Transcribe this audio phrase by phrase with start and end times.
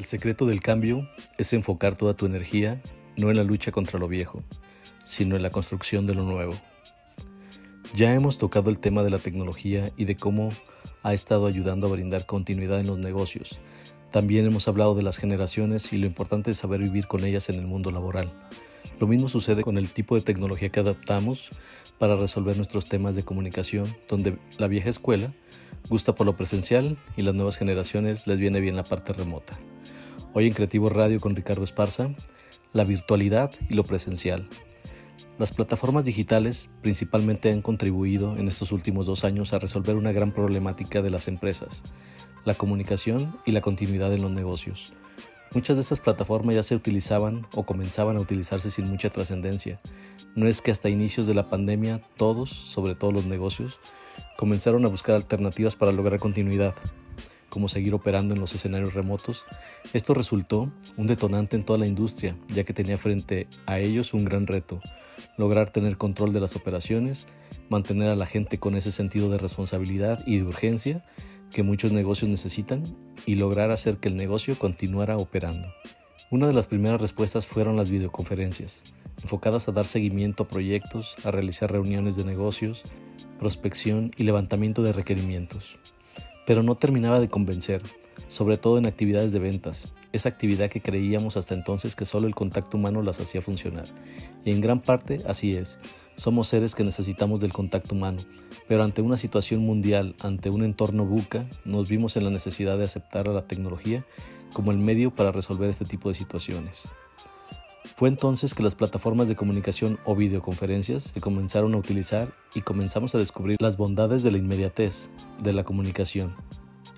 [0.00, 2.80] El secreto del cambio es enfocar toda tu energía
[3.18, 4.42] no en la lucha contra lo viejo,
[5.04, 6.54] sino en la construcción de lo nuevo.
[7.94, 10.52] Ya hemos tocado el tema de la tecnología y de cómo
[11.02, 13.60] ha estado ayudando a brindar continuidad en los negocios.
[14.10, 17.56] También hemos hablado de las generaciones y lo importante es saber vivir con ellas en
[17.56, 18.32] el mundo laboral.
[19.00, 21.50] Lo mismo sucede con el tipo de tecnología que adaptamos
[21.98, 25.34] para resolver nuestros temas de comunicación, donde la vieja escuela
[25.90, 29.58] gusta por lo presencial y las nuevas generaciones les viene bien la parte remota.
[30.32, 32.14] Hoy en Creativo Radio con Ricardo Esparza,
[32.72, 34.48] la virtualidad y lo presencial.
[35.40, 40.32] Las plataformas digitales principalmente han contribuido en estos últimos dos años a resolver una gran
[40.32, 41.82] problemática de las empresas,
[42.44, 44.94] la comunicación y la continuidad en los negocios.
[45.52, 49.80] Muchas de estas plataformas ya se utilizaban o comenzaban a utilizarse sin mucha trascendencia.
[50.36, 53.80] No es que hasta inicios de la pandemia todos, sobre todo los negocios,
[54.36, 56.76] comenzaron a buscar alternativas para lograr continuidad,
[57.50, 59.44] como seguir operando en los escenarios remotos,
[59.92, 64.24] esto resultó un detonante en toda la industria, ya que tenía frente a ellos un
[64.24, 64.80] gran reto,
[65.36, 67.26] lograr tener control de las operaciones,
[67.68, 71.04] mantener a la gente con ese sentido de responsabilidad y de urgencia
[71.50, 72.84] que muchos negocios necesitan
[73.26, 75.68] y lograr hacer que el negocio continuara operando.
[76.30, 78.84] Una de las primeras respuestas fueron las videoconferencias,
[79.20, 82.84] enfocadas a dar seguimiento a proyectos, a realizar reuniones de negocios,
[83.40, 85.78] prospección y levantamiento de requerimientos
[86.50, 87.80] pero no terminaba de convencer,
[88.26, 92.34] sobre todo en actividades de ventas, esa actividad que creíamos hasta entonces que solo el
[92.34, 93.84] contacto humano las hacía funcionar.
[94.44, 95.78] Y en gran parte así es,
[96.16, 98.18] somos seres que necesitamos del contacto humano,
[98.66, 102.84] pero ante una situación mundial, ante un entorno buca, nos vimos en la necesidad de
[102.86, 104.04] aceptar a la tecnología
[104.52, 106.82] como el medio para resolver este tipo de situaciones.
[108.00, 113.14] Fue entonces que las plataformas de comunicación o videoconferencias se comenzaron a utilizar y comenzamos
[113.14, 115.10] a descubrir las bondades de la inmediatez
[115.42, 116.34] de la comunicación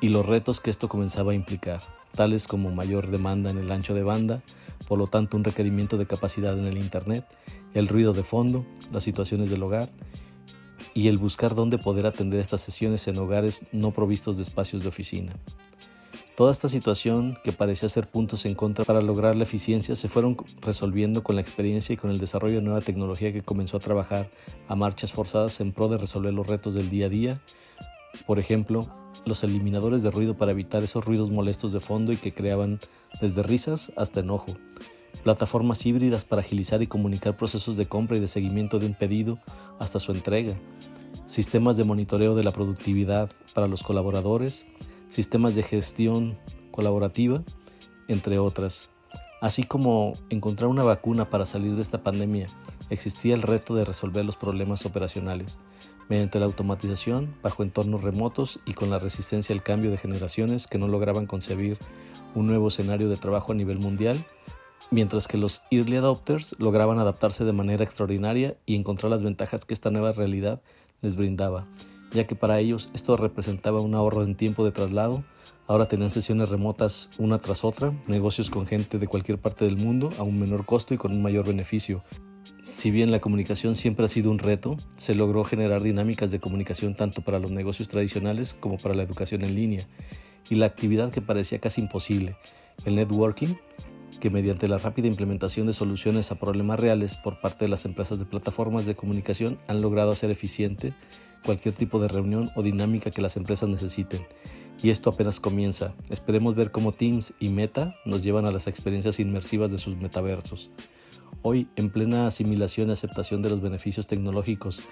[0.00, 3.92] y los retos que esto comenzaba a implicar, tales como mayor demanda en el ancho
[3.92, 4.42] de banda,
[4.88, 7.26] por lo tanto un requerimiento de capacidad en el Internet,
[7.74, 9.90] el ruido de fondo, las situaciones del hogar
[10.94, 14.88] y el buscar dónde poder atender estas sesiones en hogares no provistos de espacios de
[14.88, 15.34] oficina.
[16.36, 20.36] Toda esta situación, que parecía ser puntos en contra para lograr la eficiencia, se fueron
[20.60, 24.30] resolviendo con la experiencia y con el desarrollo de nueva tecnología que comenzó a trabajar
[24.68, 27.40] a marchas forzadas en pro de resolver los retos del día a día.
[28.26, 28.86] Por ejemplo,
[29.24, 32.80] los eliminadores de ruido para evitar esos ruidos molestos de fondo y que creaban
[33.18, 34.58] desde risas hasta enojo.
[35.24, 39.38] Plataformas híbridas para agilizar y comunicar procesos de compra y de seguimiento de un pedido
[39.78, 40.54] hasta su entrega.
[41.24, 44.66] Sistemas de monitoreo de la productividad para los colaboradores
[45.08, 46.38] sistemas de gestión
[46.70, 47.42] colaborativa,
[48.08, 48.90] entre otras.
[49.40, 52.46] Así como encontrar una vacuna para salir de esta pandemia,
[52.90, 55.58] existía el reto de resolver los problemas operacionales
[56.08, 60.78] mediante la automatización bajo entornos remotos y con la resistencia al cambio de generaciones que
[60.78, 61.78] no lograban concebir
[62.34, 64.24] un nuevo escenario de trabajo a nivel mundial,
[64.90, 69.74] mientras que los early adopters lograban adaptarse de manera extraordinaria y encontrar las ventajas que
[69.74, 70.62] esta nueva realidad
[71.02, 71.66] les brindaba,
[72.12, 75.24] ya que para ellos esto representaba un ahorro en tiempo de traslado.
[75.66, 80.10] Ahora tenían sesiones remotas una tras otra, negocios con gente de cualquier parte del mundo
[80.18, 82.04] a un menor costo y con un mayor beneficio.
[82.62, 86.94] Si bien la comunicación siempre ha sido un reto, se logró generar dinámicas de comunicación
[86.94, 89.86] tanto para los negocios tradicionales como para la educación en línea.
[90.48, 92.36] Y la actividad que parecía casi imposible,
[92.84, 93.54] el networking,
[94.20, 98.18] que mediante la rápida implementación de soluciones a problemas reales por parte de las empresas
[98.18, 100.94] de plataformas de comunicación han logrado hacer eficiente
[101.46, 104.26] cualquier tipo de reunión o dinámica que las empresas necesiten.
[104.82, 105.94] Y esto apenas comienza.
[106.10, 110.70] Esperemos ver cómo Teams y Meta nos llevan a las experiencias inmersivas de sus metaversos.
[111.42, 114.82] Hoy, en plena asimilación y aceptación de los beneficios tecnológicos,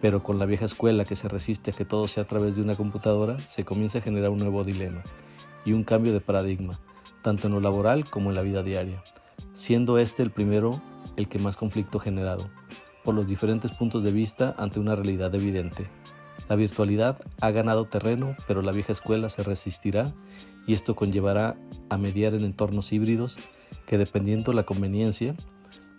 [0.00, 2.62] pero con la vieja escuela que se resiste a que todo sea a través de
[2.62, 5.02] una computadora, se comienza a generar un nuevo dilema
[5.64, 6.78] y un cambio de paradigma,
[7.22, 9.02] tanto en lo laboral como en la vida diaria,
[9.52, 10.80] siendo este el primero
[11.16, 12.48] el que más conflicto ha generado
[13.06, 15.86] por los diferentes puntos de vista ante una realidad evidente.
[16.48, 20.12] La virtualidad ha ganado terreno, pero la vieja escuela se resistirá
[20.66, 21.56] y esto conllevará
[21.88, 23.38] a mediar en entornos híbridos
[23.86, 25.36] que dependiendo la conveniencia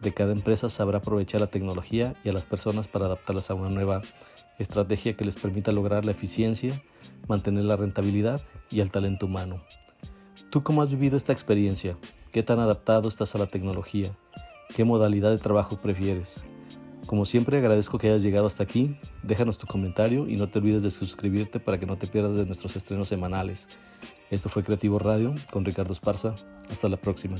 [0.00, 3.68] de cada empresa sabrá aprovechar la tecnología y a las personas para adaptarlas a una
[3.68, 4.00] nueva
[4.58, 6.82] estrategia que les permita lograr la eficiencia,
[7.28, 8.40] mantener la rentabilidad
[8.70, 9.62] y el talento humano.
[10.48, 11.98] ¿Tú cómo has vivido esta experiencia?
[12.32, 14.10] ¿Qué tan adaptado estás a la tecnología?
[14.74, 16.42] ¿Qué modalidad de trabajo prefieres?
[17.06, 20.82] Como siempre agradezco que hayas llegado hasta aquí, déjanos tu comentario y no te olvides
[20.82, 23.68] de suscribirte para que no te pierdas de nuestros estrenos semanales.
[24.30, 26.34] Esto fue Creativo Radio con Ricardo Esparza,
[26.70, 27.36] hasta la próxima.